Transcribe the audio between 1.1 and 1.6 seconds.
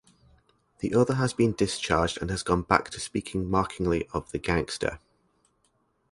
has been